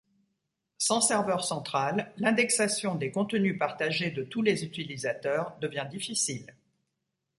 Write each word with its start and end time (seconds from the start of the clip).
Sans 0.79 0.99
serveur 0.99 1.43
central, 1.43 2.11
l’indexation 2.17 2.95
des 2.95 3.11
contenus 3.11 3.59
partagés 3.59 4.09
de 4.09 4.23
tous 4.23 4.41
les 4.41 4.63
utilisateurs 4.65 5.55
devient 5.59 5.85
difficile. 5.91 6.55